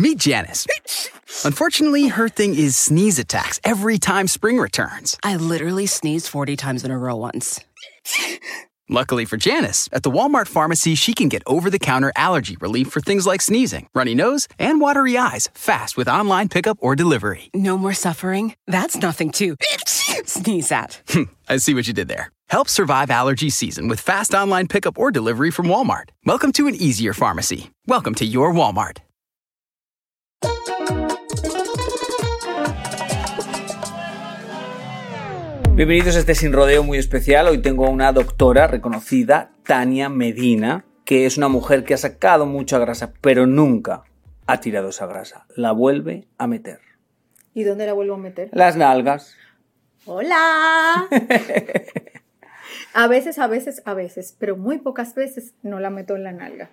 [0.00, 0.66] Meet Janice.
[1.44, 5.18] Unfortunately, her thing is sneeze attacks every time spring returns.
[5.22, 7.60] I literally sneezed 40 times in a row once.
[8.88, 12.88] Luckily for Janice, at the Walmart pharmacy, she can get over the counter allergy relief
[12.88, 17.50] for things like sneezing, runny nose, and watery eyes fast with online pickup or delivery.
[17.54, 18.54] No more suffering?
[18.66, 19.54] That's nothing to
[20.24, 21.02] sneeze at.
[21.48, 22.32] I see what you did there.
[22.48, 26.08] Help survive allergy season with fast online pickup or delivery from Walmart.
[26.24, 27.70] Welcome to an easier pharmacy.
[27.86, 29.00] Welcome to your Walmart.
[35.74, 37.46] Bienvenidos a este Sin Rodeo muy especial.
[37.46, 42.78] Hoy tengo una doctora reconocida, Tania Medina, que es una mujer que ha sacado mucha
[42.78, 44.02] grasa, pero nunca
[44.46, 45.46] ha tirado esa grasa.
[45.56, 46.80] La vuelve a meter.
[47.54, 48.50] ¿Y dónde la vuelvo a meter?
[48.52, 49.34] Las nalgas.
[50.04, 51.08] ¡Hola!
[52.94, 56.32] a veces, a veces, a veces, pero muy pocas veces no la meto en la
[56.32, 56.70] nalga,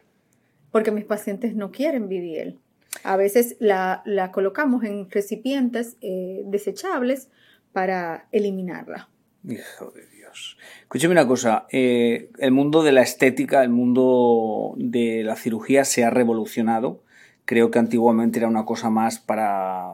[0.72, 2.59] porque mis pacientes no quieren BBL.
[3.04, 7.30] A veces la, la colocamos en recipientes eh, desechables
[7.78, 9.08] para eliminarla.
[9.47, 10.58] Hijo de Dios.
[10.81, 16.03] Escúcheme una cosa, eh, el mundo de la estética, el mundo de la cirugía se
[16.03, 17.03] ha revolucionado.
[17.45, 19.94] Creo que antiguamente era una cosa más para,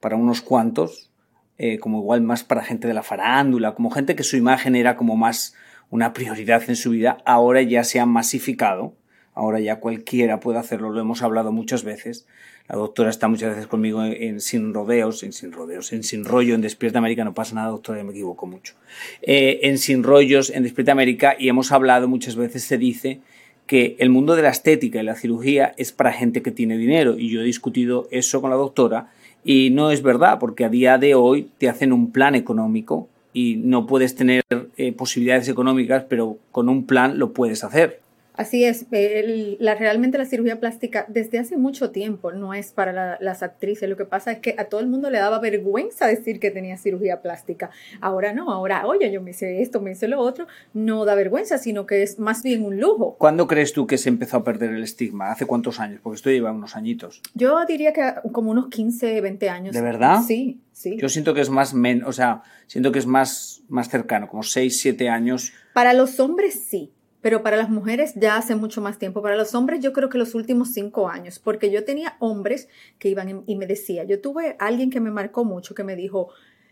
[0.00, 1.12] para unos cuantos,
[1.58, 4.96] eh, como igual más para gente de la farándula, como gente que su imagen era
[4.96, 5.54] como más
[5.90, 7.18] una prioridad en su vida.
[7.26, 8.96] Ahora ya se ha masificado,
[9.34, 12.26] ahora ya cualquiera puede hacerlo, lo hemos hablado muchas veces.
[12.68, 16.54] La doctora está muchas veces conmigo en, Sin Rodeos, en Sin Rodeos, en Sin Rollo,
[16.54, 18.74] en Despierta América, no pasa nada, doctora, me equivoco mucho.
[19.20, 23.20] Eh, en Sin Rollos, en Despierta América, y hemos hablado muchas veces, se dice
[23.66, 27.18] que el mundo de la estética y la cirugía es para gente que tiene dinero,
[27.18, 29.10] y yo he discutido eso con la doctora,
[29.44, 33.56] y no es verdad, porque a día de hoy te hacen un plan económico y
[33.56, 34.42] no puedes tener
[34.76, 38.00] eh, posibilidades económicas, pero con un plan lo puedes hacer.
[38.36, 42.92] Así es, el, la, realmente la cirugía plástica desde hace mucho tiempo no es para
[42.92, 43.88] la, las actrices.
[43.88, 46.76] Lo que pasa es que a todo el mundo le daba vergüenza decir que tenía
[46.76, 47.70] cirugía plástica.
[48.00, 50.48] Ahora no, ahora, oye, yo me hice esto, me hice lo otro.
[50.72, 53.14] No da vergüenza, sino que es más bien un lujo.
[53.18, 55.30] ¿Cuándo crees tú que se empezó a perder el estigma?
[55.30, 56.00] ¿Hace cuántos años?
[56.02, 57.22] Porque esto lleva unos añitos.
[57.34, 59.74] Yo diría que como unos 15, 20 años.
[59.76, 60.22] ¿De verdad?
[60.26, 60.96] Sí, sí.
[60.96, 64.42] Yo siento que es más, men o sea, siento que es más, más cercano, como
[64.42, 65.52] 6, 7 años.
[65.72, 66.93] Para los hombres sí
[67.24, 69.22] pero para las mujeres ya hace mucho más tiempo.
[69.22, 72.68] Para los hombres yo creo que los últimos cinco años, porque yo tenía hombres
[72.98, 76.28] que iban y me decía, yo tuve alguien que me marcó mucho, que me dijo,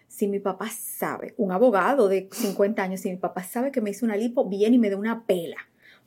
[0.08, 3.88] si mi papá sabe, un abogado de 50 años, si mi papá sabe que me
[3.88, 5.56] hizo una lipo, viene y me da una pela.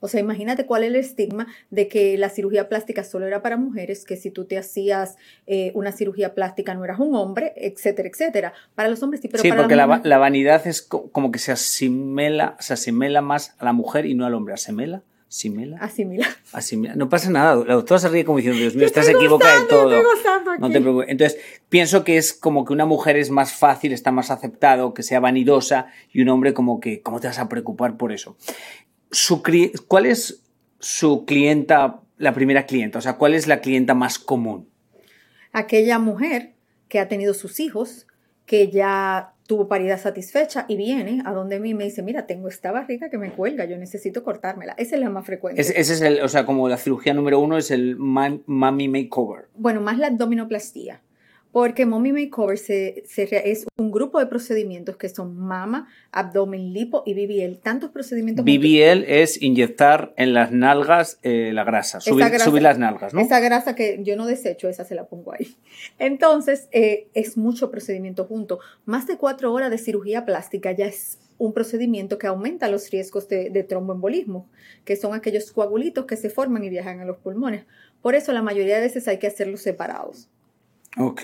[0.06, 3.58] O sea, imagínate cuál es el estigma de que la cirugía plástica solo era para
[3.58, 5.18] mujeres, que si tú te hacías
[5.48, 8.54] eh, una cirugía plástica no eras un hombre, etcétera, etcétera.
[8.76, 11.40] Para los hombres sí, pero sí, para porque la, la, la, vanidad es como que
[11.40, 14.54] se asimela, se asimela más a la mujer y no al hombre.
[14.54, 15.02] ¿Asimela?
[15.28, 15.78] ¿Asimela?
[15.82, 16.28] Asimila.
[16.54, 16.96] Asimila.
[16.96, 17.56] No pasa nada.
[17.66, 19.92] La doctora se ríe como diciendo, Dios mío, estás equivocada de todo.
[20.60, 21.10] No te preocupes.
[21.10, 25.02] Entonces, pienso que es como que una mujer es más fácil, está más aceptado, que
[25.02, 28.38] sea vanidosa, y un hombre como que, ¿cómo te vas a preocupar por eso?
[29.12, 29.42] Su,
[29.88, 30.44] ¿cuál es
[30.80, 33.00] su clienta, la primera clienta?
[33.00, 34.70] O sea, ¿cuál es la clienta más común?
[35.52, 36.54] Aquella mujer
[36.90, 38.08] que ha tenido sus hijos,
[38.46, 42.72] que ya tuvo paridad satisfecha y viene a donde mí me dice, mira, tengo esta
[42.72, 44.74] barriga que me cuelga, yo necesito cortármela.
[44.78, 45.62] Esa es la más frecuente.
[45.62, 49.46] Ese, ese es el, o sea, como la cirugía número uno es el mami makeover.
[49.56, 51.02] Bueno, más la abdominoplastía.
[51.56, 57.02] Porque Mommy Makeover se, se, es un grupo de procedimientos que son mama, abdomen, lipo
[57.06, 57.60] y BBL.
[57.60, 58.44] Tantos procedimientos.
[58.44, 63.22] BBL es inyectar en las nalgas eh, la grasa subir, grasa, subir, las nalgas, ¿no?
[63.22, 65.56] Esa grasa que yo no desecho, esa se la pongo ahí.
[65.98, 68.60] Entonces, eh, es mucho procedimiento junto.
[68.84, 73.30] Más de cuatro horas de cirugía plástica ya es un procedimiento que aumenta los riesgos
[73.30, 74.50] de, de tromboembolismo,
[74.84, 77.64] que son aquellos coagulitos que se forman y viajan a los pulmones.
[78.02, 80.28] Por eso la mayoría de veces hay que hacerlos separados.
[80.98, 81.24] Ok.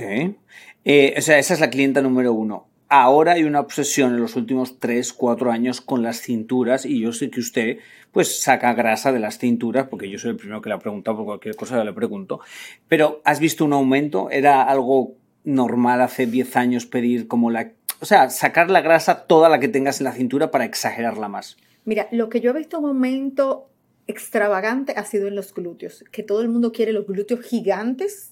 [0.83, 2.68] Eh, o sea, esa es la clienta número uno.
[2.89, 7.13] Ahora hay una obsesión en los últimos 3, 4 años con las cinturas y yo
[7.13, 7.77] sé que usted
[8.12, 11.15] pues saca grasa de las cinturas porque yo soy el primero que le ha preguntado
[11.15, 12.41] por cualquier cosa le pregunto.
[12.89, 14.29] Pero ¿has visto un aumento?
[14.29, 15.13] ¿Era algo
[15.45, 17.71] normal hace 10 años pedir como la...
[18.01, 21.56] O sea, sacar la grasa toda la que tengas en la cintura para exagerarla más?
[21.85, 23.69] Mira, lo que yo he visto un aumento
[24.07, 28.31] extravagante ha sido en los glúteos, que todo el mundo quiere los glúteos gigantes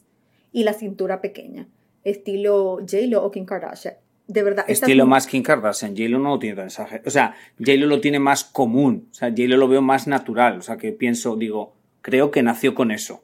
[0.52, 1.68] y la cintura pequeña,
[2.04, 3.96] estilo J-Lo o Kim Kardashian.
[4.28, 4.66] De verdad.
[4.68, 5.96] Estilo más Kim Kardashian.
[5.96, 7.08] J-Lo no lo tiene tan exagerado.
[7.08, 9.08] O sea, J-Lo lo tiene más común.
[9.12, 10.60] O sea, J-Lo lo veo más natural.
[10.60, 13.24] O sea, que pienso, digo, creo que nació con eso.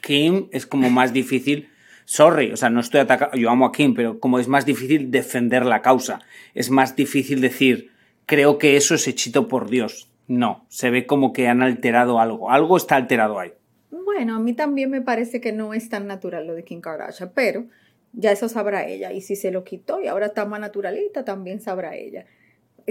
[0.00, 1.68] Kim es como más difícil.
[2.06, 3.36] Sorry, o sea, no estoy atacando.
[3.36, 6.20] Yo amo a Kim, pero como es más difícil defender la causa.
[6.54, 7.90] Es más difícil decir,
[8.24, 10.08] creo que eso es hechito por Dios.
[10.28, 12.50] No, se ve como que han alterado algo.
[12.50, 13.52] Algo está alterado ahí.
[13.90, 17.32] Bueno, a mí también me parece que no es tan natural lo de Kim Kardashian,
[17.34, 17.66] pero
[18.12, 19.12] ya eso sabrá ella.
[19.12, 22.26] Y si se lo quitó y ahora está más naturalita, también sabrá ella.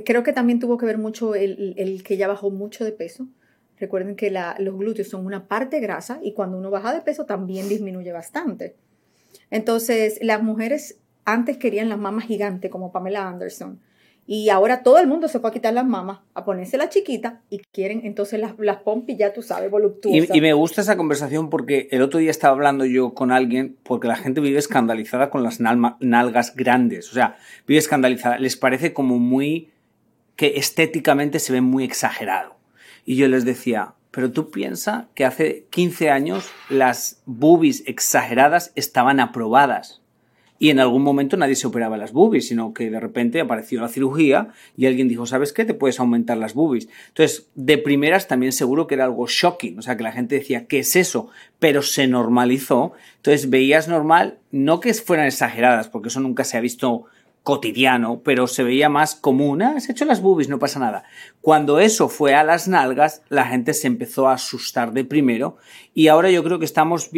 [0.05, 3.27] Creo que también tuvo que ver mucho el, que ella bajó mucho de peso.
[3.77, 7.67] Recuerden que los glúteos son una parte grasa y cuando uno baja de peso también
[7.67, 8.75] disminuye bastante.
[9.51, 13.79] Entonces, las mujeres antes querían las mamas gigantes como Pamela Anderson
[14.27, 17.41] y ahora todo el mundo se fue a quitar las mamas, a ponerse la chiquita
[17.49, 20.35] y quieren entonces las, las pompis, ya tú sabes, voluptuosas.
[20.35, 24.07] Y, me gusta esa conversación porque el otro día estaba hablando yo con alguien porque
[24.07, 27.11] la gente vive escandalizada con las nalgas grandes.
[27.11, 27.37] O sea,
[27.67, 28.39] vive escandalizada.
[28.39, 29.69] Les parece como muy.
[30.35, 32.55] que estéticamente se ve muy exagerado.
[33.05, 39.19] Y yo les decía, pero tú piensas que hace 15 años las boobies exageradas estaban
[39.19, 40.01] aprobadas
[40.57, 43.89] y en algún momento nadie se operaba las boobies, sino que de repente apareció la
[43.89, 45.65] cirugía y alguien dijo, ¿sabes qué?
[45.65, 46.87] Te puedes aumentar las boobies.
[47.09, 50.65] Entonces, de primeras también seguro que era algo shocking, o sea, que la gente decía,
[50.65, 51.29] ¿qué es eso?
[51.59, 52.93] Pero se normalizó.
[53.17, 57.05] Entonces, veías normal, no que fueran exageradas, porque eso nunca se ha visto
[57.45, 59.61] cotidiano, pero se veía más común.
[59.61, 61.03] Ah, has hecho las boobies, no pasa nada.
[61.41, 65.57] Cuando eso fue a las nalgas, la gente se empezó a asustar de primero
[65.93, 67.11] y ahora yo creo que estamos,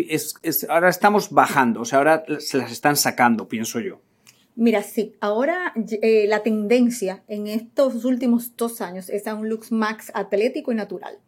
[0.67, 4.01] ahora estamos bajando, o sea, ahora se las están sacando, pienso yo.
[4.55, 5.71] Mira, sí, ahora
[6.01, 10.75] eh, la tendencia en estos últimos dos años es a un look max atlético y
[10.75, 11.19] natural.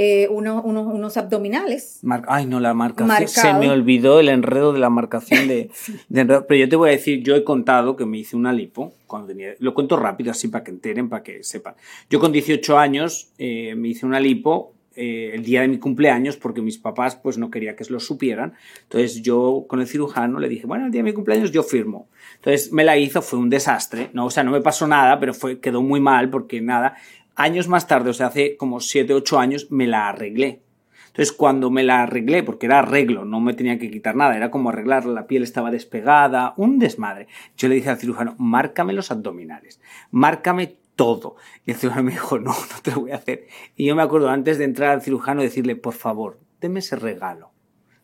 [0.00, 1.98] Eh, unos abdominales.
[2.28, 3.28] Ay, no, la marcación.
[3.28, 5.70] Se me olvidó el enredo de la marcación de,
[6.08, 8.92] Pero yo te voy a decir, yo he contado que me hice una lipo.
[9.08, 11.74] Cuando tenía, lo cuento rápido así para que enteren, para que sepan.
[12.08, 16.36] Yo con 18 años eh, me hice una lipo eh, el día de mi cumpleaños
[16.36, 18.54] porque mis papás pues no quería que lo supieran.
[18.84, 22.08] Entonces yo con el cirujano le dije, bueno, el día de mi cumpleaños yo firmo.
[22.36, 25.34] Entonces me la hizo, fue un desastre, no, o sea, no me pasó nada, pero
[25.34, 26.96] fue, quedó muy mal porque nada,
[27.38, 30.62] años más tarde, o sea, hace como 7, 8 años, me la arreglé.
[31.06, 34.50] Entonces, cuando me la arreglé, porque era arreglo, no me tenía que quitar nada, era
[34.50, 37.28] como arreglarla, la piel estaba despegada, un desmadre.
[37.56, 39.80] Yo le dije al cirujano, márcame los abdominales,
[40.10, 41.36] márcame todo.
[41.64, 43.46] Y el cirujano me dijo, no, no te lo voy a hacer.
[43.76, 47.52] Y yo me acuerdo antes de entrar al cirujano decirle, por favor, deme ese regalo.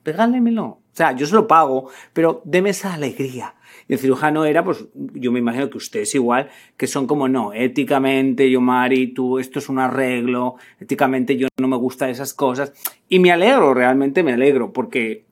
[0.05, 0.65] Regálemelo.
[0.65, 3.55] O sea, yo se lo pago, pero deme esa alegría.
[3.89, 7.53] Y el cirujano era, pues yo me imagino que ustedes igual, que son como, no,
[7.53, 12.73] éticamente, yo Mari, tú, esto es un arreglo, éticamente yo no me gusta esas cosas.
[13.09, 15.27] Y me alegro, realmente me alegro, porque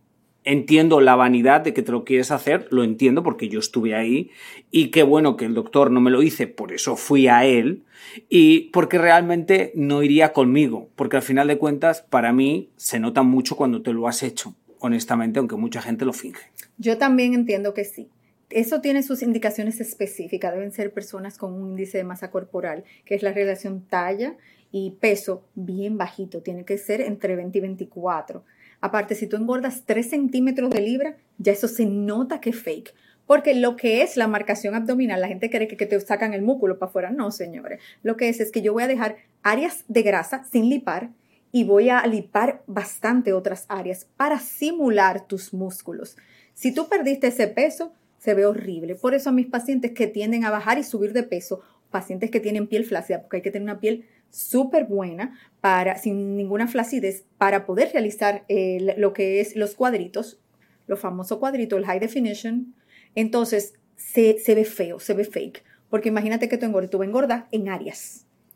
[0.45, 4.31] entiendo la vanidad de que te lo quieres hacer, lo entiendo porque yo estuve ahí
[4.71, 7.85] y qué bueno que el doctor no me lo hice, por eso fui a él
[8.29, 13.23] y porque realmente no iría conmigo, porque al final de cuentas para mí se nota
[13.23, 16.43] mucho cuando te lo has hecho, honestamente, aunque mucha gente lo finge.
[16.79, 18.11] Yo también entiendo que sí
[18.53, 20.53] eso tiene sus indicaciones específicas.
[20.53, 24.37] Deben ser personas con un índice de masa corporal, que es la relación talla
[24.71, 26.43] y peso bien bajito.
[26.43, 28.45] Tiene que ser entre 20 y 24.
[28.81, 32.95] Aparte, si tú engordas 3 centímetros de libra, ya eso se nota que es fake.
[33.27, 36.43] Porque lo que es la marcación abdominal, la gente cree que, que te sacan el
[36.43, 37.11] músculo para afuera.
[37.11, 37.81] No, señores.
[38.03, 41.11] Lo que es es que yo voy a dejar áreas de grasa sin lipar
[41.53, 46.17] y voy a lipar bastante otras áreas para simular tus músculos.
[46.55, 48.95] Si tú perdiste ese peso, se ve horrible.
[48.95, 52.67] Por eso mis pacientes que tienden a bajar y subir de peso, pacientes que tienen
[52.67, 57.67] piel flácida, porque hay que tener una piel súper buena para, sin ninguna flacidez, para
[57.67, 60.41] poder realizar lo que es los cuadritos,
[60.87, 62.75] los famosos cuadritos, el high definition.
[63.15, 65.63] Entonces, se, se ve feo, se ve fake.
[65.91, 68.27] Porque imagínate que tú engordas, tú engordas en áreas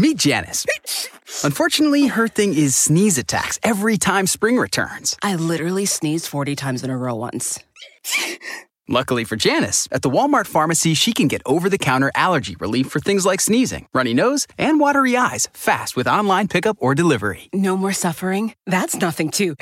[0.00, 0.64] Meet Janice.
[1.44, 5.14] Unfortunately, her thing is sneeze attacks every time spring returns.
[5.22, 7.62] I literally sneezed 40 times in a row once.
[8.88, 12.86] Luckily for Janice, at the Walmart pharmacy, she can get over the counter allergy relief
[12.86, 17.50] for things like sneezing, runny nose, and watery eyes fast with online pickup or delivery.
[17.52, 18.54] No more suffering?
[18.64, 19.54] That's nothing to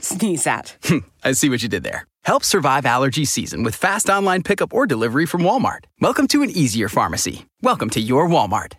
[0.00, 0.74] sneeze at.
[0.84, 2.06] Hmm, I see what you did there.
[2.24, 5.84] Help survive allergy season with fast online pickup or delivery from Walmart.
[6.00, 7.44] Welcome to an easier pharmacy.
[7.60, 8.72] Welcome to your Walmart.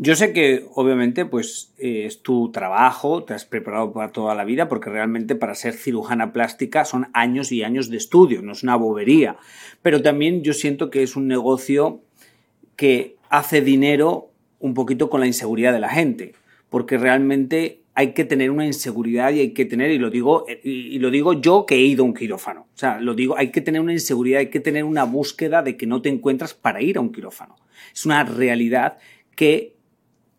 [0.00, 4.44] Yo sé que obviamente pues eh, es tu trabajo, te has preparado para toda la
[4.44, 8.62] vida porque realmente para ser cirujana plástica son años y años de estudio, no es
[8.62, 9.38] una bobería.
[9.82, 12.00] Pero también yo siento que es un negocio
[12.76, 16.34] que hace dinero un poquito con la inseguridad de la gente,
[16.70, 20.96] porque realmente hay que tener una inseguridad y hay que tener, y lo digo, y
[21.00, 22.68] lo digo yo que he ido a un quirófano.
[22.72, 25.76] O sea, lo digo, hay que tener una inseguridad, hay que tener una búsqueda de
[25.76, 27.56] que no te encuentras para ir a un quirófano.
[27.92, 28.98] Es una realidad
[29.34, 29.77] que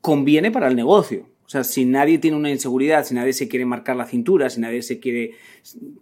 [0.01, 1.27] conviene para el negocio.
[1.45, 4.61] O sea, si nadie tiene una inseguridad, si nadie se quiere marcar la cintura, si
[4.61, 5.31] nadie se quiere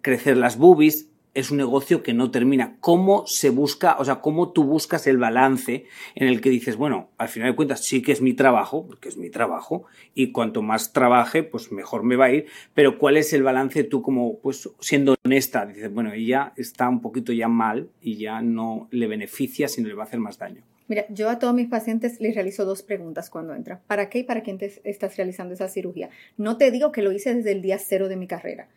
[0.02, 2.78] crecer las boobies, es un negocio que no termina.
[2.80, 5.86] ¿Cómo se busca, o sea, cómo tú buscas el balance
[6.16, 9.08] en el que dices, bueno, al final de cuentas sí que es mi trabajo, porque
[9.08, 9.86] es mi trabajo,
[10.16, 13.84] y cuanto más trabaje, pues mejor me va a ir, pero ¿cuál es el balance
[13.84, 15.68] tú como, pues siendo honesta?
[15.68, 19.94] Dices, bueno, ella está un poquito ya mal y ya no le beneficia, sino le
[19.94, 20.64] va a hacer más daño.
[20.88, 23.82] Mira, yo a todos mis pacientes les realizo dos preguntas cuando entran.
[23.88, 26.10] ¿Para qué y para quién te estás realizando esa cirugía?
[26.38, 28.70] No te digo que lo hice desde el día cero de mi carrera.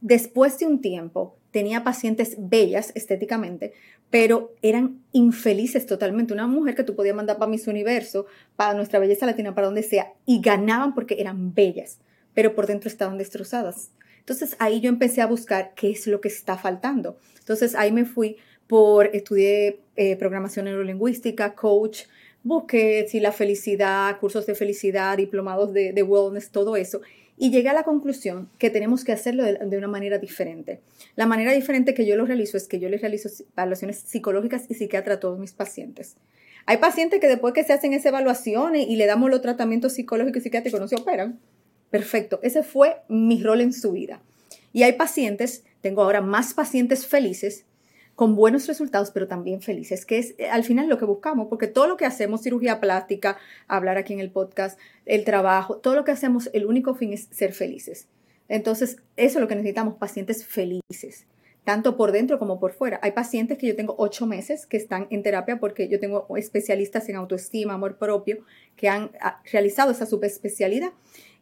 [0.00, 3.72] Después de un tiempo, tenía pacientes bellas estéticamente,
[4.10, 6.34] pero eran infelices totalmente.
[6.34, 8.26] Una mujer que tú podías mandar para Miss Universo,
[8.56, 12.00] para nuestra belleza latina, para donde sea, y ganaban porque eran bellas,
[12.34, 13.92] pero por dentro estaban destrozadas.
[14.18, 17.16] Entonces ahí yo empecé a buscar qué es lo que está faltando.
[17.38, 18.38] Entonces ahí me fui
[18.72, 22.04] por, estudié eh, programación neurolingüística, coach,
[22.42, 27.02] busqué si la felicidad, cursos de felicidad, diplomados de, de, wellness, todo eso.
[27.36, 30.80] Y llegué a la conclusión que tenemos que hacerlo de, de, una manera diferente.
[31.16, 34.74] La manera diferente que yo lo realizo es que yo les realizo evaluaciones psicológicas y
[34.74, 36.16] psiquiatra a todos mis pacientes.
[36.64, 40.40] Hay pacientes que después que se hacen esas evaluaciones y le damos los tratamientos psicológicos
[40.40, 41.38] y psiquiátricos no se operan.
[41.90, 44.22] Perfecto, ese fue mi rol en su vida.
[44.72, 47.66] Y hay pacientes, tengo ahora más pacientes felices
[48.14, 51.66] con buenos resultados, pero también felices, que es eh, al final lo que buscamos, porque
[51.66, 53.38] todo lo que hacemos, cirugía plástica,
[53.68, 57.28] hablar aquí en el podcast, el trabajo, todo lo que hacemos, el único fin es
[57.30, 58.08] ser felices.
[58.48, 61.26] Entonces, eso es lo que necesitamos, pacientes felices,
[61.64, 63.00] tanto por dentro como por fuera.
[63.02, 67.08] Hay pacientes que yo tengo ocho meses que están en terapia porque yo tengo especialistas
[67.08, 68.44] en autoestima, amor propio,
[68.76, 70.92] que han ah, realizado esa subespecialidad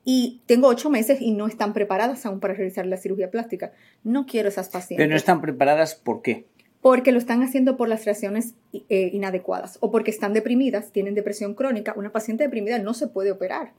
[0.04, 3.72] y tengo ocho meses y no están preparadas aún para realizar la cirugía plástica.
[4.04, 4.98] No quiero esas pacientes.
[4.98, 6.46] Pero no están preparadas, ¿por qué?
[6.80, 11.54] Porque lo están haciendo por las reacciones eh, inadecuadas o porque están deprimidas, tienen depresión
[11.54, 11.94] crónica.
[11.96, 13.72] Una paciente deprimida no se puede operar.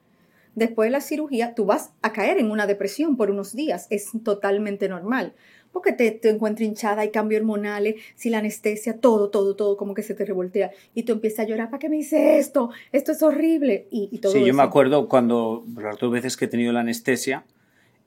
[0.54, 3.88] Después de la cirugía, tú vas a caer en una depresión por unos días.
[3.90, 5.34] Es totalmente normal.
[5.72, 9.94] Porque te, te encuentras hinchada, hay cambios hormonales, si la anestesia, todo, todo, todo como
[9.94, 10.72] que se te revoltea.
[10.94, 12.72] Y tú empiezas a llorar, ¿para qué me hice esto?
[12.92, 13.88] Esto es horrible.
[13.90, 14.48] Y, y todo sí, eso.
[14.48, 17.46] yo me acuerdo cuando las dos veces que he tenido la anestesia,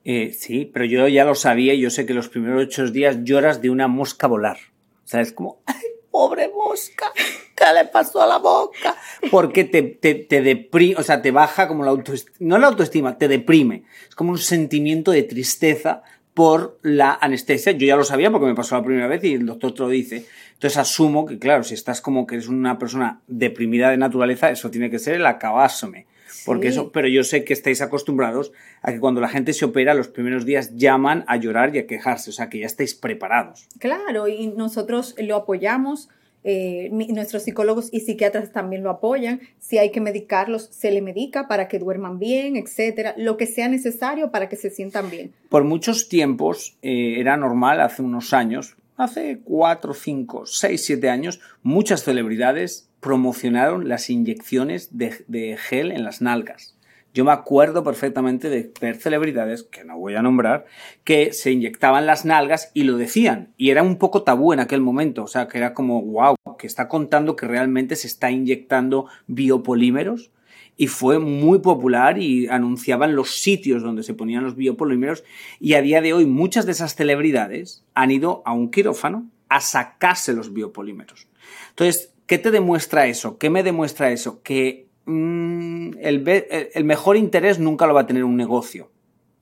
[0.03, 3.23] eh, sí, pero yo ya lo sabía y yo sé que los primeros ocho días
[3.23, 4.57] lloras de una mosca volar.
[5.05, 5.75] O sea, es como, ay,
[6.09, 7.11] pobre mosca,
[7.55, 8.95] ¿qué le pasó a la boca?
[9.29, 13.17] Porque te, te, te deprime, o sea, te baja como la autoestima, no la autoestima,
[13.17, 13.83] te deprime.
[14.09, 16.01] Es como un sentimiento de tristeza
[16.33, 17.71] por la anestesia.
[17.71, 19.89] Yo ya lo sabía porque me pasó la primera vez y el doctor te lo
[19.89, 20.25] dice.
[20.55, 24.71] Entonces asumo que, claro, si estás como que eres una persona deprimida de naturaleza, eso
[24.71, 26.07] tiene que ser el acabásome.
[26.45, 26.73] Porque Sí.
[26.77, 30.07] eso, pero yo sé que estáis acostumbrados a que cuando la gente se opera, los
[30.07, 33.67] primeros días llaman a llorar y a quejarse, o sea que ya estáis preparados.
[33.79, 36.09] Claro, y nosotros lo apoyamos.
[36.47, 39.41] eh, nuestros psicólogos y psiquiatras también lo apoyan.
[39.57, 43.15] Si hay que medicarlos, se le medica para que duerman bien, etcétera.
[43.17, 45.33] Lo que sea necesario para que se sientan bien.
[45.49, 51.39] Por muchos tiempos eh, era normal, hace unos años, hace cuatro, cinco, seis, siete años,
[51.63, 56.75] muchas celebridades promocionaron las inyecciones de, de gel en las nalgas.
[57.15, 60.65] Yo me acuerdo perfectamente de ver celebridades, que no voy a nombrar,
[61.05, 63.53] que se inyectaban las nalgas y lo decían.
[63.55, 65.23] Y era un poco tabú en aquel momento.
[65.23, 70.31] O sea, que era como, wow, que está contando que realmente se está inyectando biopolímeros.
[70.77, 75.23] Y fue muy popular y anunciaban los sitios donde se ponían los biopolímeros.
[75.59, 79.61] Y a día de hoy muchas de esas celebridades han ido a un quirófano a
[79.61, 81.27] sacarse los biopolímeros.
[81.69, 83.37] Entonces, ¿qué te demuestra eso?
[83.37, 84.41] ¿Qué me demuestra eso?
[84.41, 88.91] Que mm, el, el mejor interés nunca lo va a tener un negocio.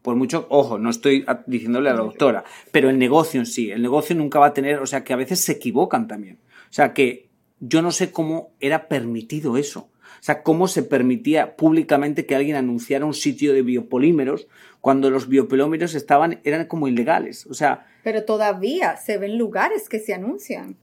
[0.04, 3.82] Por mucho, ojo, no estoy diciéndole a la doctora, pero el negocio en sí, el
[3.82, 6.40] negocio nunca va a tener, o sea, que a veces se equivocan también.
[6.70, 7.30] O sea, que
[7.62, 9.90] yo no sé cómo era permitido eso.
[10.24, 14.48] Sea, cómo se permitía públicamente que alguien anunciara un sitio de biopolímeros
[14.80, 17.46] cuando los biopolímeros estaban, eran como ilegales.
[17.48, 17.88] O sea.
[18.06, 20.78] Pero todavía se ven lugares que se anuncian.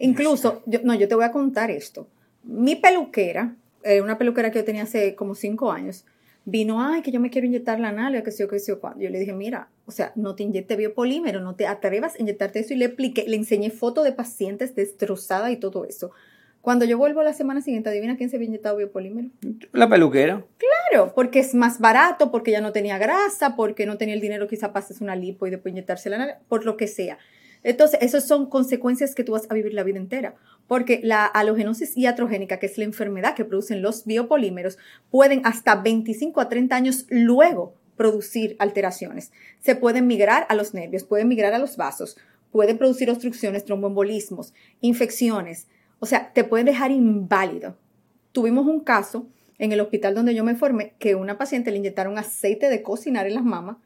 [0.00, 2.08] Incluso, yo, no, yo te voy a contar esto.
[2.42, 3.54] Mi peluquera,
[3.84, 6.04] eh, una peluquera que yo tenía hace como cinco años,
[6.44, 8.80] vino, ay, que yo me quiero inyectar la nalga, que sé yo, que sé yo
[8.80, 9.04] cuando.
[9.04, 12.58] Yo le dije, mira, o sea, no te inyecte biopolímero, no te atrevas a inyectarte
[12.58, 12.74] eso.
[12.74, 16.10] Y le expliqué, le enseñé fotos de pacientes destrozadas y todo eso.
[16.64, 19.28] Cuando yo vuelvo la semana siguiente, adivina quién se había inyectado biopolímero.
[19.72, 20.46] La peluquera.
[20.56, 24.48] Claro, porque es más barato, porque ya no tenía grasa, porque no tenía el dinero
[24.48, 27.18] quizá hacerse una lipo y después inyectarse la por lo que sea.
[27.64, 31.98] Entonces, esas son consecuencias que tú vas a vivir la vida entera, porque la halogenosis
[31.98, 34.78] iatrogénica, que es la enfermedad que producen los biopolímeros,
[35.10, 39.32] pueden hasta 25 a 30 años luego producir alteraciones.
[39.60, 42.16] Se pueden migrar a los nervios, pueden migrar a los vasos,
[42.50, 45.66] pueden producir obstrucciones, tromboembolismos, infecciones.
[45.98, 47.76] O sea, te pueden dejar inválido.
[48.32, 52.18] Tuvimos un caso en el hospital donde yo me formé que una paciente le inyectaron
[52.18, 53.76] aceite de cocinar en las mamas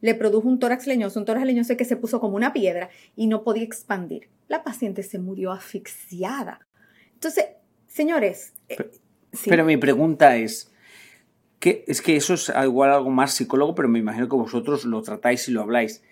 [0.00, 3.26] le produjo un tórax leñoso, un tórax leñoso que se puso como una piedra y
[3.26, 4.28] no podía expandir.
[4.48, 6.66] La paciente se murió asfixiada.
[7.14, 7.46] Entonces,
[7.86, 8.52] señores...
[8.68, 8.90] Eh, pero,
[9.46, 10.72] pero mi pregunta es,
[11.58, 15.02] ¿qué, es que eso es igual algo más psicólogo, pero me imagino que vosotros lo
[15.02, 16.02] tratáis y lo habláis.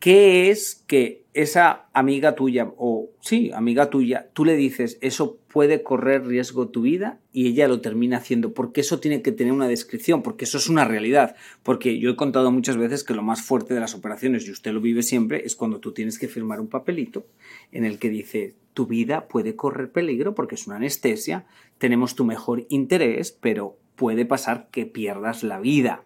[0.00, 5.82] ¿Qué es que esa amiga tuya, o sí, amiga tuya, tú le dices, eso puede
[5.82, 8.52] correr riesgo tu vida y ella lo termina haciendo?
[8.52, 11.34] Porque eso tiene que tener una descripción, porque eso es una realidad.
[11.62, 14.72] Porque yo he contado muchas veces que lo más fuerte de las operaciones, y usted
[14.72, 17.26] lo vive siempre, es cuando tú tienes que firmar un papelito
[17.72, 21.46] en el que dice, tu vida puede correr peligro porque es una anestesia,
[21.78, 26.04] tenemos tu mejor interés, pero puede pasar que pierdas la vida.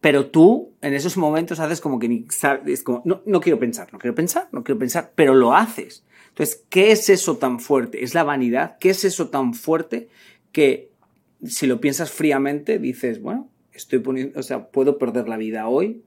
[0.00, 2.24] Pero tú en esos momentos haces como que
[3.04, 6.04] no, no quiero pensar, no quiero pensar, no quiero pensar, pero lo haces.
[6.30, 8.02] Entonces, ¿qué es eso tan fuerte?
[8.02, 8.78] ¿Es la vanidad?
[8.78, 10.08] ¿Qué es eso tan fuerte
[10.52, 10.90] que
[11.44, 16.02] si lo piensas fríamente dices, bueno, estoy poniendo, o sea, puedo perder la vida hoy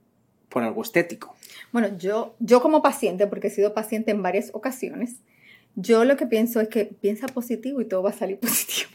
[0.48, 1.34] por algo estético?
[1.72, 5.16] Bueno, yo, yo como paciente, porque he sido paciente en varias ocasiones,
[5.76, 8.90] yo lo que pienso es que piensa positivo y todo va a salir positivo.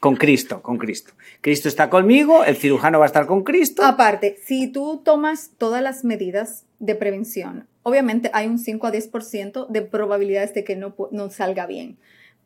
[0.00, 1.12] Con Cristo, con Cristo.
[1.40, 3.82] Cristo está conmigo, el cirujano va a estar con Cristo.
[3.84, 9.68] Aparte, si tú tomas todas las medidas de prevención, obviamente hay un 5 a 10%
[9.68, 11.96] de probabilidades de que no, no salga bien.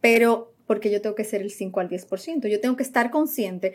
[0.00, 2.48] Pero porque yo tengo que ser el 5 al 10%.
[2.48, 3.74] Yo tengo que estar consciente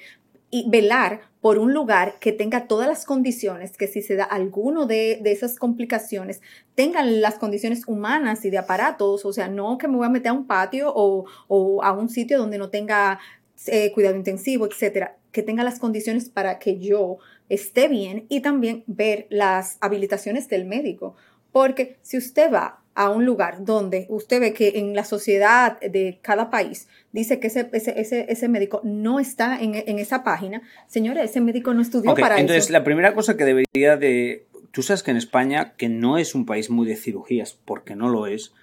[0.51, 4.85] y velar por un lugar que tenga todas las condiciones, que si se da alguno
[4.85, 6.41] de, esas complicaciones,
[6.75, 10.29] tengan las condiciones humanas y de aparatos, o sea, no que me voy a meter
[10.29, 13.19] a un patio o, a un sitio donde no tenga
[13.65, 17.17] eh, cuidado intensivo, etcétera, que tenga las condiciones para que yo
[17.49, 21.15] esté bien y también ver las habilitaciones del médico.
[21.51, 26.19] Porque si usted va a un lugar donde usted ve que en la sociedad de
[26.21, 31.41] cada país dice que ese, ese, ese, médico no está en, esa página, señores, ese
[31.41, 32.41] médico no estudió para eso.
[32.41, 34.47] Entonces, la primera cosa que debería de...
[34.71, 38.09] Tú sabes que en España, que no es un país muy de cirugías, porque no
[38.09, 38.53] lo es,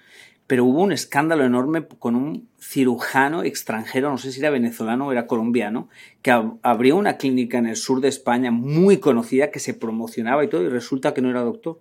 [0.49, 5.11] pero hubo un escándalo enorme con un cirujano extranjero, no sé si era venezolano o
[5.11, 5.89] era colombiano,
[6.23, 10.47] que abrió una clínica en el sur de España muy conocida que se promocionaba y
[10.47, 11.79] todo, y resulta que no era doctor.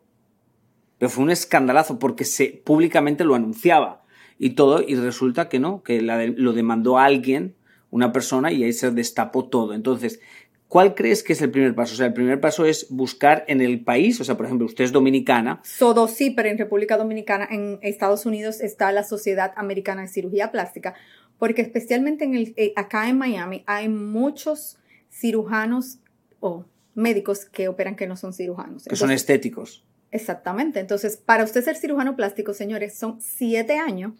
[0.99, 4.03] Pero fue un escandalazo porque se públicamente lo anunciaba
[4.39, 7.57] y todo, y resulta que no, que lo demandó alguien,
[7.91, 9.75] una persona, y ahí se destapó todo.
[9.75, 10.21] Entonces,
[10.69, 11.95] ¿cuál crees que es el primer paso?
[11.95, 14.85] O sea, el primer paso es buscar en el país, o sea, por ejemplo, usted
[14.85, 15.61] es dominicana.
[15.79, 20.53] Todo sí, pero en República Dominicana, en Estados Unidos está la Sociedad Americana de Cirugía
[20.53, 20.95] Plástica,
[21.39, 24.79] porque especialmente en el, eh, acá en Miami hay muchos
[25.11, 25.99] cirujanos
[26.41, 28.85] o médicos que operan que no son cirujanos.
[28.85, 29.85] Que son estéticos.
[30.11, 30.81] Exactamente.
[30.81, 34.13] Entonces, para usted ser cirujano plástico, señores, son siete años.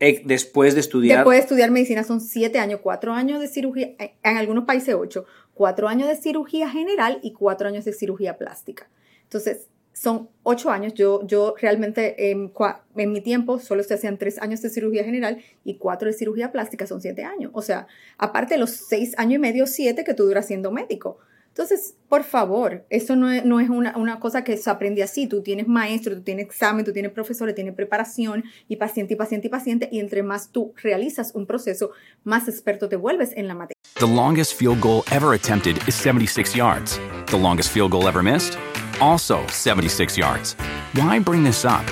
[0.00, 1.18] Eh, después de estudiar.
[1.18, 4.94] Después de estudiar medicina son siete años, cuatro años de cirugía, eh, en algunos países
[4.94, 8.88] ocho, cuatro años de cirugía general y cuatro años de cirugía plástica.
[9.22, 10.92] Entonces, son ocho años.
[10.94, 12.52] Yo, yo realmente en,
[12.96, 16.52] en mi tiempo solo se hacían tres años de cirugía general y cuatro de cirugía
[16.52, 17.50] plástica son siete años.
[17.54, 17.86] O sea,
[18.18, 21.18] aparte de los seis años y medio, siete que tú duras siendo médico.
[21.56, 25.28] Entonces, por favor, eso no es, no es una, una, cosa que se aprende así.
[25.28, 29.46] Tú tienes maestro, tú tienes examen, tú tienes profesores, tienes preparación y paciente y paciente
[29.46, 29.88] y paciente.
[29.92, 31.92] Y entre más tú realizas un proceso,
[32.24, 33.74] más experto te vuelves en la materia.
[34.00, 36.98] The longest field goal ever attempted is 76 yards.
[37.26, 38.58] The longest field goal ever missed?
[39.00, 40.56] Also 76 yards.
[40.94, 41.84] Why bring this up?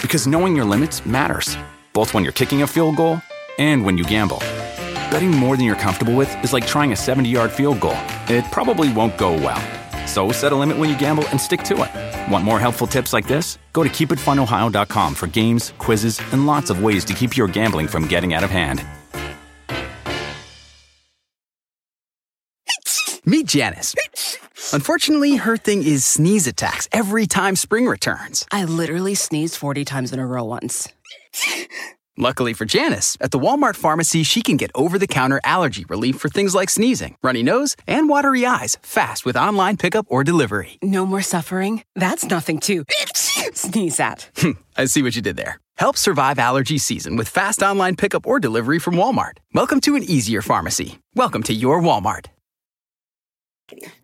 [0.00, 1.56] Because knowing your limits matters,
[1.92, 3.20] both when you're kicking a field goal
[3.58, 4.38] and when you gamble.
[5.10, 7.98] Betting more than you're comfortable with is like trying a 70 yard field goal.
[8.28, 9.60] It probably won't go well.
[10.06, 12.32] So set a limit when you gamble and stick to it.
[12.32, 13.58] Want more helpful tips like this?
[13.72, 18.06] Go to keepitfunohio.com for games, quizzes, and lots of ways to keep your gambling from
[18.06, 18.84] getting out of hand.
[23.26, 23.94] Meet Janice.
[24.72, 28.46] Unfortunately, her thing is sneeze attacks every time spring returns.
[28.50, 30.88] I literally sneezed 40 times in a row once.
[32.20, 36.18] Luckily for Janice, at the Walmart pharmacy, she can get over the counter allergy relief
[36.18, 40.78] for things like sneezing, runny nose, and watery eyes fast with online pickup or delivery.
[40.82, 41.82] No more suffering?
[41.96, 42.84] That's nothing to
[43.54, 44.28] sneeze at.
[44.76, 45.62] I see what you did there.
[45.78, 49.38] Help survive allergy season with fast online pickup or delivery from Walmart.
[49.54, 50.98] Welcome to an easier pharmacy.
[51.14, 52.26] Welcome to your Walmart.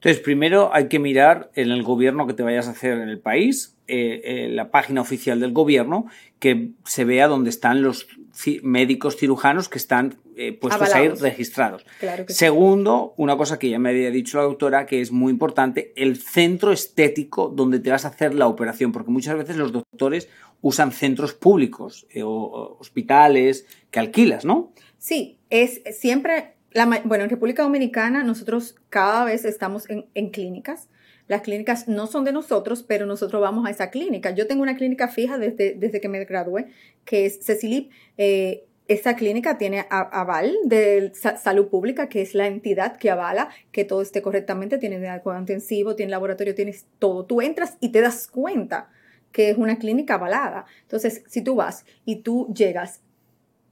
[0.01, 3.19] Entonces, primero hay que mirar en el gobierno que te vayas a hacer en el
[3.19, 6.07] país, eh, eh, la página oficial del gobierno,
[6.39, 11.21] que se vea dónde están los ci- médicos cirujanos que están eh, puestos ahí Avalados.
[11.23, 11.87] registrados.
[12.01, 12.39] Claro que sí.
[12.39, 16.17] Segundo, una cosa que ya me había dicho la doctora, que es muy importante, el
[16.17, 20.29] centro estético donde te vas a hacer la operación, porque muchas veces los doctores
[20.61, 24.73] usan centros públicos eh, o, hospitales que alquilas, ¿no?
[24.99, 30.89] Sí, es siempre, la, bueno, en República Dominicana nosotros cada vez estamos en, en clínicas.
[31.29, 34.31] Las clínicas no son de nosotros, pero nosotros vamos a esa clínica.
[34.31, 36.67] Yo tengo una clínica fija desde, desde que me gradué,
[37.05, 37.91] que es Cecilip.
[38.17, 43.49] Eh, esa clínica tiene aval de sa- salud pública, que es la entidad que avala
[43.73, 47.25] que todo esté correctamente, tiene de cuidado intensivo, tiene laboratorio, tienes todo.
[47.25, 48.89] Tú entras y te das cuenta
[49.33, 50.67] que es una clínica avalada.
[50.83, 53.01] Entonces, si tú vas y tú llegas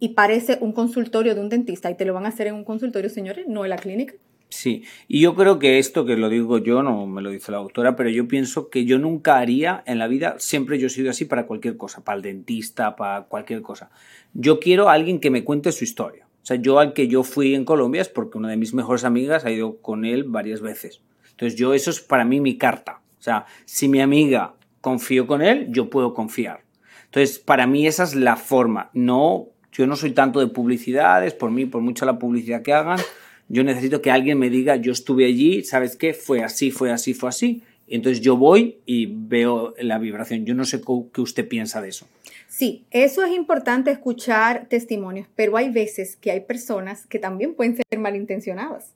[0.00, 2.64] y parece un consultorio de un dentista y te lo van a hacer en un
[2.64, 4.14] consultorio, señores, no en la clínica.
[4.54, 7.58] Sí, y yo creo que esto, que lo digo yo, no me lo dice la
[7.58, 11.10] doctora, pero yo pienso que yo nunca haría en la vida, siempre yo he sido
[11.10, 13.90] así para cualquier cosa, para el dentista, para cualquier cosa.
[14.32, 16.28] Yo quiero a alguien que me cuente su historia.
[16.40, 19.02] O sea, yo al que yo fui en Colombia es porque una de mis mejores
[19.02, 21.02] amigas ha ido con él varias veces.
[21.32, 23.00] Entonces, yo eso es para mí mi carta.
[23.18, 26.62] O sea, si mi amiga confío con él, yo puedo confiar.
[27.06, 28.90] Entonces, para mí esa es la forma.
[28.92, 33.00] No, yo no soy tanto de publicidades, por mí, por mucha la publicidad que hagan,
[33.48, 36.14] yo necesito que alguien me diga, yo estuve allí, ¿sabes qué?
[36.14, 37.62] Fue así, fue así, fue así.
[37.86, 40.46] Y entonces yo voy y veo la vibración.
[40.46, 40.80] Yo no sé
[41.12, 42.06] qué usted piensa de eso.
[42.48, 47.76] Sí, eso es importante escuchar testimonios, pero hay veces que hay personas que también pueden
[47.76, 48.92] ser malintencionadas,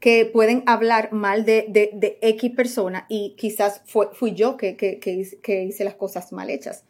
[0.00, 3.82] que pueden hablar mal de, de, de X persona y quizás
[4.14, 6.84] fui yo que, que, que hice las cosas mal hechas.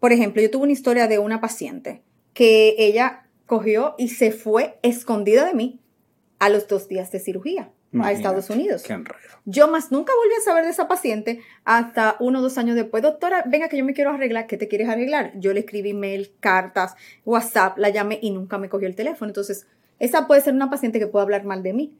[0.00, 2.02] Por ejemplo, yo tuve una historia de una paciente
[2.34, 5.80] que ella cogió y se fue escondida de mí
[6.38, 7.70] a los dos días de cirugía
[8.02, 8.82] a Estados Unidos.
[8.82, 8.98] Qué.
[9.44, 13.02] Yo más nunca volví a saber de esa paciente hasta uno o dos años después.
[13.02, 14.46] Doctora, venga que yo me quiero arreglar.
[14.46, 15.32] ¿Qué te quieres arreglar?
[15.36, 19.28] Yo le escribí mail, cartas, WhatsApp, la llamé y nunca me cogió el teléfono.
[19.28, 19.66] Entonces,
[19.98, 21.96] esa puede ser una paciente que puede hablar mal de mí,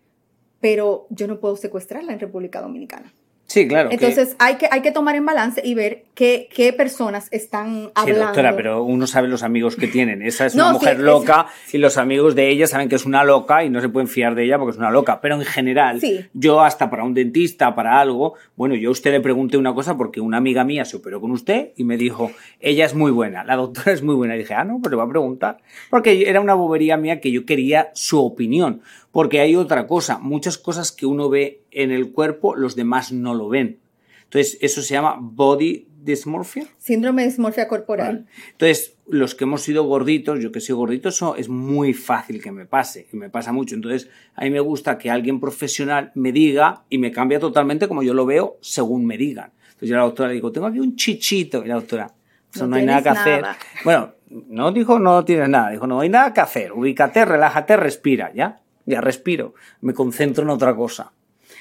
[0.60, 3.12] pero yo no puedo secuestrarla en República Dominicana.
[3.54, 3.88] Sí, claro.
[3.88, 7.84] que- Entonces, hay, que, hay que tomar en balance y ver qué, qué personas están
[7.86, 8.24] Sí, hablando.
[8.26, 10.22] doctora, pero uno sabe los amigos que tienen.
[10.22, 12.96] Esa es No, una sí, mujer es- loca y los amigos de ella saben que
[12.96, 15.20] es una loca y no se pueden fiar de ella porque es una loca.
[15.20, 16.24] Pero en general, Sí.
[16.32, 19.96] yo hasta para un dentista, para algo, bueno, yo a usted le pregunté una cosa
[19.96, 23.44] porque una amiga mía se operó con usted y me dijo, ella es muy buena,
[23.44, 24.34] la doctora es muy buena.
[24.34, 25.58] Y dije, ah, no, pues le voy a preguntar.
[25.90, 28.80] Porque era una bobería mía que yo quería su opinión.
[29.12, 33.34] Porque hay otra cosa, muchas cosas que uno ve en el cuerpo, los demás no
[33.34, 33.78] lo ven.
[34.24, 36.66] Entonces, eso se llama body dysmorphia.
[36.78, 38.24] Síndrome de dismorfia corporal.
[38.24, 38.26] Vale.
[38.52, 42.50] Entonces, los que hemos sido gorditos, yo que soy gordito, eso es muy fácil que
[42.52, 43.74] me pase, y me pasa mucho.
[43.74, 48.02] Entonces, a mí me gusta que alguien profesional me diga y me cambia totalmente como
[48.02, 49.52] yo lo veo según me digan.
[49.66, 51.64] Entonces, yo a la doctora le digo, tengo aquí un chichito.
[51.64, 52.10] Y la doctora,
[52.52, 53.42] eso No no, hay nada que tienes hacer.
[53.42, 53.56] nada.
[53.84, 54.12] Bueno,
[54.48, 56.72] no dijo no tienes nada, dijo no hay nada que hacer.
[56.72, 58.60] Ubícate, relájate, respira, ¿ya?
[58.86, 59.54] Ya respiro.
[59.80, 61.12] Me concentro en otra cosa.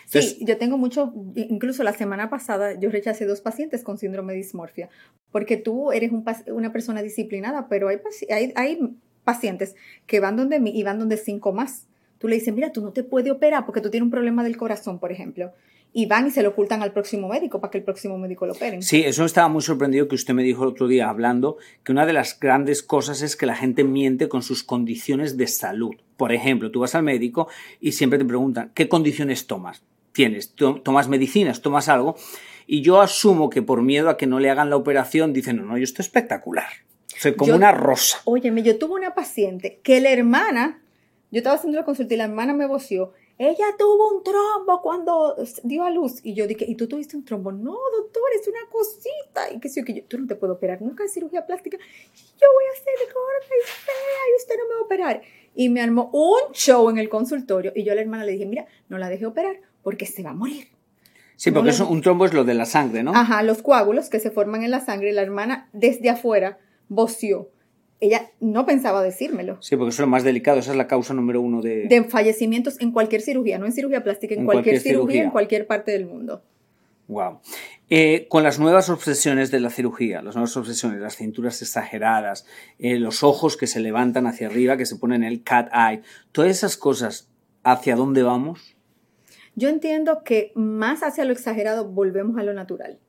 [0.06, 4.34] Entonces, Sí, yo tengo mucho, incluso la semana pasada yo rechacé dos pacientes con síndrome
[4.34, 4.89] de dismorfia,
[5.32, 8.80] porque tú eres un una persona disciplinada, pero hay, hay, hay
[9.24, 11.88] pacientes que van donde mí y van donde cinco más.
[12.18, 14.56] Tú le dices, mira, tú no te puedes operar porque tú tienes un problema del
[14.56, 15.52] corazón, por ejemplo,
[15.92, 18.54] y van y se lo ocultan al próximo médico para que el próximo médico lo
[18.54, 18.82] operen.
[18.82, 22.06] Sí, eso estaba muy sorprendido que usted me dijo el otro día hablando que una
[22.06, 25.96] de las grandes cosas es que la gente miente con sus condiciones de salud.
[26.18, 27.48] Por ejemplo, tú vas al médico
[27.80, 29.84] y siempre te preguntan, ¿qué condiciones tomas?
[30.13, 32.15] Tienes, To- tomas medicinas, tomas algo,
[32.67, 35.63] y yo asumo que por miedo a que no le hagan la operación dicen, no,
[35.65, 36.67] no, yo estoy espectacular.
[37.08, 38.19] Soy como Yo- una rosa.
[38.26, 40.82] Óyeme, yo tuve una paciente que la hermana,
[41.32, 43.13] yo estaba haciendo la consulta y la hermana me voció.
[43.39, 46.19] Ella tuvo un trombo cuando dio a luz.
[46.23, 47.52] Y yo dije, ¿y tú tuviste un trombo?
[47.52, 49.52] No, doctor, es una cosita.
[49.52, 51.78] Y que sí, que yo, tú no te puedo operar nunca de cirugía plástica.
[51.78, 55.21] Yo voy a ser gorda y fea y usted no me va a operar.
[55.56, 57.71] Y me armó un show en el consultorio.
[57.76, 60.32] Y yo a la hermana le dije, mira, no la deje operar porque se va
[60.32, 60.67] a morir.
[61.36, 63.13] Sí, porque eso, un trombo es lo de la sangre, ¿no?
[63.15, 66.58] Ajá, los coágulos que se forman en la sangre, la hermana desde afuera
[66.89, 67.50] voció.
[68.00, 69.58] ella no pensaba decírmelo.
[69.62, 71.88] Sí, porque eso es lo más delicado, esa es la causa número uno de...
[71.88, 75.24] De fallecimientos en cualquier cirugía, no en cirugía plástica, en, En cualquier, cualquier cirugía, cirugía.
[75.24, 76.43] en cualquier parte del mundo.
[77.08, 77.39] Wow.
[77.89, 82.46] Eh, con las nuevas obsesiones de la cirugía, las nuevas obsesiones, las cinturas exageradas,
[82.80, 86.52] eh, los ojos que se levantan hacia arriba, que se ponen el cat eye, todas
[86.52, 87.30] esas cosas,
[87.63, 88.76] ¿hacia dónde vamos?
[89.56, 93.00] Yo entiendo que más hacia lo exagerado volvemos a lo natural.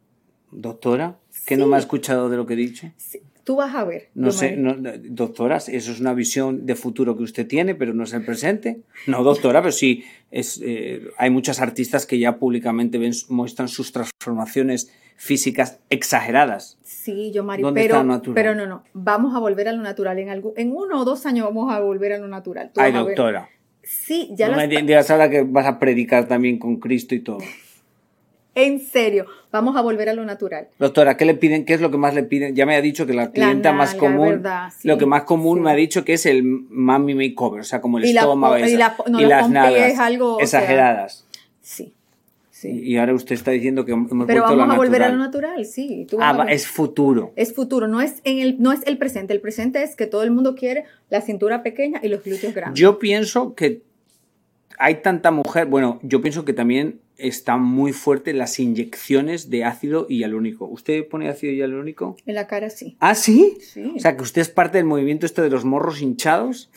[0.50, 2.90] Doctora, ¿que no me ha escuchado de lo que he dicho?
[2.96, 4.08] Sí, Tú vas a ver.
[4.14, 8.04] No sé, no, doctora, eso es una visión de futuro que usted tiene, pero no
[8.04, 8.80] es el presente.
[9.06, 13.92] No, doctora, pero sí, es, eh, hay muchas artistas que ya públicamente ven- muestran sus
[13.92, 16.78] transformaciones físicas exageradas.
[16.82, 18.82] Sí, yo, Mari, ¿Dónde pero, pero no, no.
[18.94, 20.18] Vamos a volver a lo natural.
[20.18, 22.70] En, algún, en uno o dos años vamos a volver a lo natural.
[22.72, 23.14] Tú Ay, vas a ver.
[23.86, 27.20] Sí, ya no las- me digas ahora que vas a predicar también con Cristo y
[27.20, 27.38] todo.
[28.56, 30.68] En serio, vamos a volver a lo natural.
[30.78, 31.64] Doctora, ¿qué le piden?
[31.64, 32.54] ¿Qué es lo que más le piden?
[32.54, 34.68] Ya me ha dicho que la clienta más nalga, común, ¿verdad?
[34.78, 35.64] Sí, lo que más común sí.
[35.64, 38.76] me ha dicho que es el mami makeover, o sea, como el Y estómago y
[38.76, 41.26] la no, y la las nalgas es algo, o sea, exageradas.
[41.62, 41.94] Sí,
[42.70, 42.80] sí.
[42.82, 45.64] y ahora usted está diciendo que hemos Pero vamos lo a volver a lo natural,
[45.64, 46.06] sí.
[46.08, 47.32] tú Ah, a es futuro.
[47.36, 49.32] Es futuro, no es, en el, no es el presente.
[49.32, 52.80] El presente es que todo el mundo quiere la cintura pequeña y los glúteos grandes.
[52.80, 53.82] Yo pienso que
[54.78, 60.06] hay tanta mujer, bueno, yo pienso que también están muy fuertes las inyecciones de ácido
[60.08, 60.66] hialurónico.
[60.66, 62.16] ¿Usted pone ácido hialurónico?
[62.26, 62.96] En la cara sí.
[62.98, 63.56] ¿Ah, sí?
[63.60, 63.94] Sí.
[63.96, 66.70] O sea, que usted es parte del movimiento este de los morros hinchados.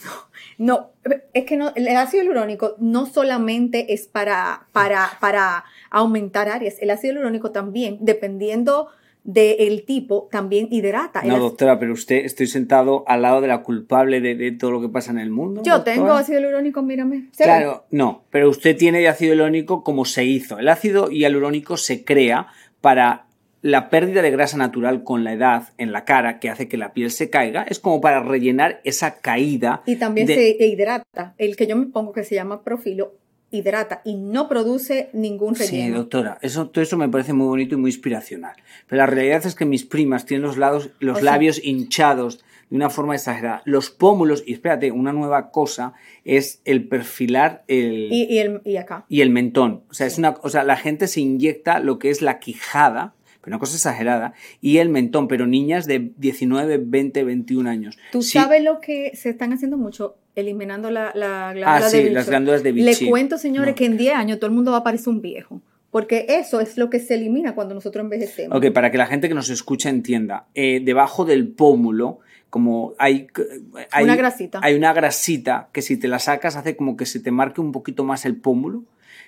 [0.60, 0.92] No,
[1.34, 6.90] es que no, el ácido hialurónico no solamente es para, para, para aumentar áreas, el
[6.90, 8.90] ácido hialurónico también, dependiendo
[9.28, 11.22] del tipo, también hidrata.
[11.22, 14.80] No, doctora, pero usted estoy sentado al lado de la culpable de, de todo lo
[14.82, 15.62] que pasa en el mundo.
[15.66, 15.96] Yo doctora.
[15.96, 17.28] tengo ácido hialurónico, mírame.
[17.38, 20.58] Claro, no, pero usted tiene ácido hialurónico como se hizo.
[20.60, 22.48] El ácido hialurónico se crea
[22.80, 23.26] para
[23.62, 26.94] la pérdida de grasa natural con la edad en la cara que hace que la
[26.94, 27.64] piel se caiga.
[27.64, 29.82] Es como para rellenar esa caída.
[29.86, 31.34] Y también de- se hidrata.
[31.38, 33.12] El que yo me pongo que se llama Profilo
[33.52, 35.98] hidrata y no produce ningún Sí, relleno.
[36.00, 38.56] doctora, eso, todo eso me parece muy bonito y muy inspiracional.
[38.88, 42.44] Pero la realidad es que mis primas tienen los, lados, los O sea- labios hinchados
[42.70, 43.62] de una forma exagerada.
[43.64, 45.94] Los pómulos, y espérate, una nueva cosa
[46.26, 49.06] es el perfilar el, y, y, el, y acá.
[49.08, 49.84] y el mentón.
[49.90, 53.14] O sea, es una, o sea, la gente se inyecta lo que es la quijada,
[53.40, 57.98] pero una cosa exagerada, y el mentón, pero niñas de 19, 20, 21 años.
[58.12, 61.90] Tú Sí, sabes lo que se están haciendo mucho, eliminando la, la glándula Ah, de
[61.90, 63.10] sí, las glándulas de Le Vichy.
[63.10, 63.76] cuento, señores, No.
[63.76, 65.62] que en 10 años todo el mundo va a parecer un viejo.
[65.92, 68.58] Porque eso es lo que se elimina cuando nosotros envejecemos.
[68.58, 72.20] Ok, para que la gente que nos escucha entienda, eh, debajo del pómulo,
[72.50, 73.28] como hay,
[73.92, 74.60] hay Una grasita.
[74.62, 77.72] hay una grasita que si te la sacas hace como que se te marque un
[77.72, 78.84] poquito más el pómulo.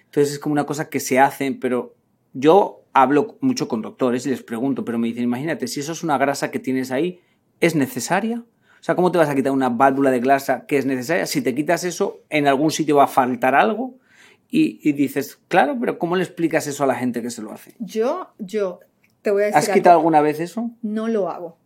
[0.06, 1.96] Entonces es como una cosa que se hace, pero
[2.34, 6.04] yo hablo mucho con doctores y les pregunto, pero me dicen, imagínate, si eso es
[6.04, 7.20] una grasa que tienes ahí,
[7.62, 8.44] ¿es necesaria?
[8.80, 11.26] O sea, ¿cómo te vas a quitar una válvula de grasa que es necesaria?
[11.26, 13.96] Si te quitas eso, en algún sitio va a faltar algo.
[14.50, 17.52] Y, y dices, claro, pero ¿cómo le explicas eso a la gente que se lo
[17.52, 17.76] hace?
[17.80, 18.80] Yo, yo,
[19.22, 19.74] te voy a decir ¿Has algo.
[19.76, 20.72] quitado alguna vez eso?
[20.82, 21.58] No lo hago.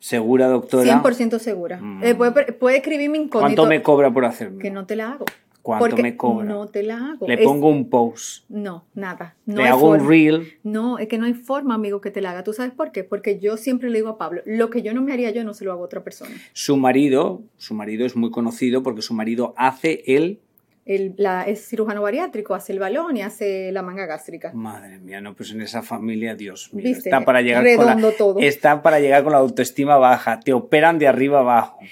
[0.00, 1.02] ¿Segura, doctora?
[1.02, 1.78] 100% segura.
[1.80, 2.04] Mm.
[2.04, 3.40] Eh, puede, puede escribirme incógnito.
[3.40, 4.58] ¿Cuánto me cobra por hacerlo?
[4.58, 5.24] Que no te la hago.
[5.64, 6.44] ¿Cuánto Porque me cobra?
[6.44, 7.26] No te la hago.
[7.26, 8.44] Le Es- pongo un post.
[8.50, 9.34] No, nada.
[9.46, 10.58] No le hago un reel.
[10.62, 12.44] No, es que no hay forma, amigo, que te la haga.
[12.44, 13.02] ¿Tú sabes por qué?
[13.02, 15.54] Porque yo siempre le digo a Pablo, lo que yo no me haría yo no
[15.54, 16.32] se lo hago a otra persona.
[16.52, 20.40] Su marido, su marido es muy conocido porque su marido hace el...
[20.84, 24.52] Él la, es cirujano bariátrico, hace el balón y hace la manga gástrica.
[24.52, 27.08] Madre mía, no, pues en esa familia, Dios mío, ¿Viste?
[27.08, 28.38] está para llegar con Redondo la, todo.
[28.40, 30.40] está para llegar con la autoestima baja.
[30.40, 31.78] Te operan de arriba abajo.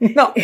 [0.00, 0.34] No,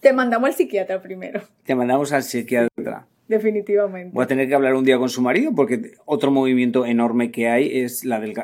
[0.00, 3.06] te mandamos al psiquiatra primero, Te mandamos al psiquiatra.
[3.28, 4.10] definitivamente.
[4.14, 7.48] Voy a tener que hablar un día con su marido porque otro movimiento enorme que
[7.48, 8.34] hay es la de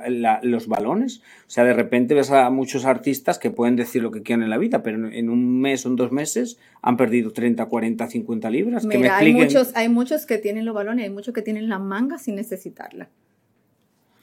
[0.43, 1.23] los balones.
[1.47, 4.51] O sea, de repente ves a muchos artistas que pueden decir lo que quieran en
[4.51, 8.51] la vida, pero en un mes o en dos meses han perdido 30, 40, 50
[8.51, 8.83] libras.
[8.83, 11.69] que me Mira, hay muchos, hay muchos que tienen los balones, hay muchos que tienen
[11.69, 13.09] la manga sin necesitarla.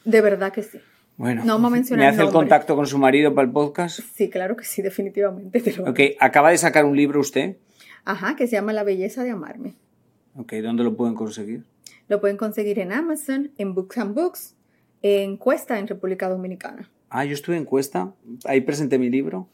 [0.05, 0.79] De verdad que sí.
[1.21, 2.33] Bueno, no vamos a mencionar ¿me hace el nombres.
[2.39, 3.99] contacto con su marido para el podcast?
[4.15, 5.61] Sí, claro que sí, definitivamente.
[5.61, 7.57] te lo- Ok, acaba de sacar un libro usted.
[8.05, 9.75] Ajá, que se llama La belleza de amarme.
[10.35, 11.63] Ok, ¿dónde lo pueden conseguir?
[12.07, 14.55] Lo pueden conseguir en Amazon, en Books and Books,
[15.03, 16.89] en Cuesta, en República Dominicana.
[17.11, 18.13] Ah, yo estuve en Cuesta,
[18.45, 19.47] ahí presenté mi libro.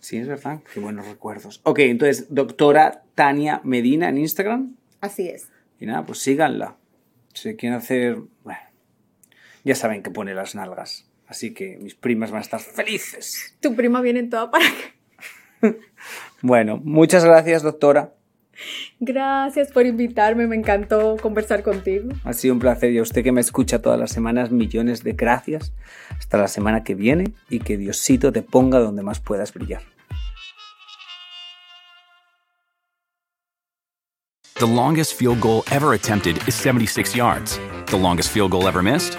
[0.00, 1.60] Sí, es verdad, qué buenos recuerdos.
[1.64, 4.74] Ok, entonces, doctora Tania Medina en Instagram.
[5.00, 5.48] Así es.
[5.78, 6.76] Y nada, pues síganla.
[7.32, 8.18] Si quieren hacer...
[8.44, 8.60] Bueno,
[9.66, 11.10] ya saben que pone las nalgas.
[11.26, 13.56] Así que mis primas van a estar felices.
[13.60, 15.76] Tu prima viene toda para acá.
[16.42, 18.12] Bueno, muchas gracias, doctora.
[19.00, 22.10] Gracias por invitarme, me encantó conversar contigo.
[22.24, 25.14] Ha sido un placer y a usted que me escucha todas las semanas, millones de
[25.14, 25.72] gracias.
[26.16, 29.82] Hasta la semana que viene y que Diosito te ponga donde más puedas brillar.
[34.58, 37.58] The longest field goal ever attempted is 76 yards.
[37.86, 39.18] The longest field goal ever missed?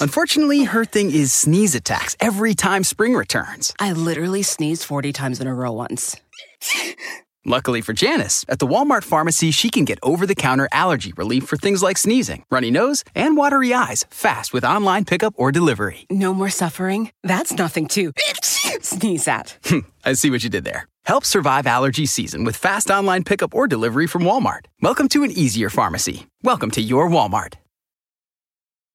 [0.00, 3.74] Unfortunately, her thing is sneeze attacks every time spring returns.
[3.78, 6.16] I literally sneezed 40 times in a row once.
[7.44, 11.44] Luckily for Janice, at the Walmart pharmacy, she can get over the counter allergy relief
[11.44, 16.06] for things like sneezing, runny nose, and watery eyes fast with online pickup or delivery.
[16.10, 17.10] No more suffering?
[17.22, 18.12] That's nothing to
[18.80, 19.58] sneeze at.
[19.64, 20.86] Hmm, I see what you did there.
[21.04, 24.66] Help survive allergy season with fast online pickup or delivery from Walmart.
[24.80, 26.26] Welcome to an easier pharmacy.
[26.42, 27.54] Welcome to your Walmart.